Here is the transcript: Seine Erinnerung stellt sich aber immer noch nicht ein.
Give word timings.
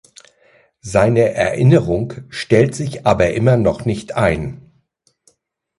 Seine 0.81 1.31
Erinnerung 1.35 2.23
stellt 2.29 2.73
sich 2.73 3.05
aber 3.05 3.35
immer 3.35 3.55
noch 3.55 3.85
nicht 3.85 4.15
ein. 4.15 4.71